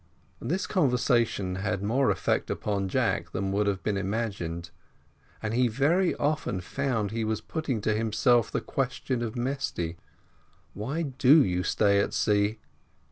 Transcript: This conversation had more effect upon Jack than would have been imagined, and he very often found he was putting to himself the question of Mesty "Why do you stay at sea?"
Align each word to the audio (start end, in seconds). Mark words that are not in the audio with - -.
This 0.41 0.65
conversation 0.65 1.57
had 1.57 1.83
more 1.83 2.09
effect 2.09 2.49
upon 2.49 2.89
Jack 2.89 3.33
than 3.33 3.51
would 3.51 3.67
have 3.67 3.83
been 3.83 3.97
imagined, 3.97 4.71
and 5.43 5.53
he 5.53 5.67
very 5.67 6.15
often 6.15 6.59
found 6.59 7.11
he 7.11 7.23
was 7.23 7.39
putting 7.39 7.81
to 7.81 7.93
himself 7.93 8.49
the 8.49 8.61
question 8.61 9.21
of 9.21 9.35
Mesty 9.35 9.97
"Why 10.73 11.03
do 11.03 11.43
you 11.45 11.61
stay 11.61 11.99
at 11.99 12.15
sea?" 12.15 12.57